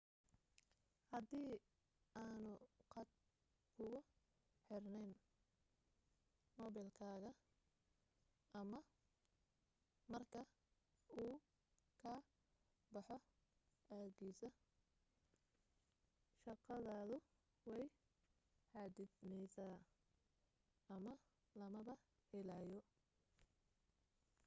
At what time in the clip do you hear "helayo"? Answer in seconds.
22.31-22.81